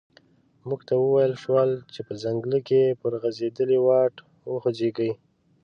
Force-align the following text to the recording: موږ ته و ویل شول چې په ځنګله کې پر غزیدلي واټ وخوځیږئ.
موږ 0.67 0.81
ته 0.87 0.93
و 0.97 1.03
ویل 1.13 1.33
شول 1.43 1.69
چې 1.93 2.01
په 2.07 2.13
ځنګله 2.23 2.59
کې 2.67 2.97
پر 3.01 3.11
غزیدلي 3.21 3.79
واټ 3.85 4.15
وخوځیږئ. 4.51 5.11